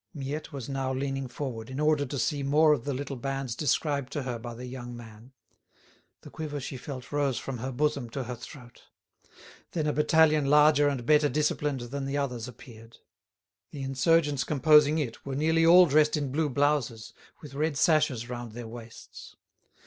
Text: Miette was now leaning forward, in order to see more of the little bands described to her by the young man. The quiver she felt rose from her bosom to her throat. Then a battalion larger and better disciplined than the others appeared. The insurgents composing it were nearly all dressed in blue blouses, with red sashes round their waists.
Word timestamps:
Miette 0.15 0.51
was 0.51 0.67
now 0.67 0.91
leaning 0.91 1.27
forward, 1.27 1.69
in 1.69 1.79
order 1.79 2.07
to 2.07 2.17
see 2.17 2.41
more 2.41 2.73
of 2.73 2.85
the 2.85 2.93
little 2.95 3.15
bands 3.17 3.53
described 3.55 4.11
to 4.11 4.23
her 4.23 4.39
by 4.39 4.55
the 4.55 4.65
young 4.65 4.97
man. 4.97 5.31
The 6.21 6.31
quiver 6.31 6.59
she 6.59 6.75
felt 6.75 7.11
rose 7.11 7.37
from 7.37 7.59
her 7.59 7.71
bosom 7.71 8.09
to 8.09 8.23
her 8.23 8.33
throat. 8.35 8.81
Then 9.73 9.85
a 9.85 9.93
battalion 9.93 10.47
larger 10.47 10.87
and 10.87 11.05
better 11.05 11.29
disciplined 11.29 11.81
than 11.81 12.05
the 12.05 12.17
others 12.17 12.47
appeared. 12.47 12.97
The 13.69 13.83
insurgents 13.83 14.43
composing 14.43 14.97
it 14.97 15.23
were 15.23 15.35
nearly 15.35 15.67
all 15.67 15.85
dressed 15.85 16.17
in 16.17 16.31
blue 16.31 16.49
blouses, 16.49 17.13
with 17.43 17.53
red 17.53 17.77
sashes 17.77 18.27
round 18.27 18.53
their 18.53 18.67
waists. 18.67 19.35